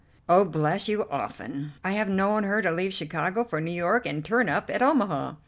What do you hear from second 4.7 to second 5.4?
at Omaha."